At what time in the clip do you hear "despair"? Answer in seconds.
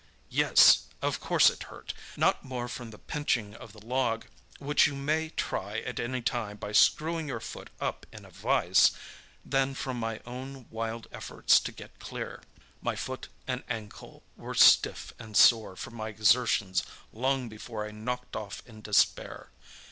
18.81-19.51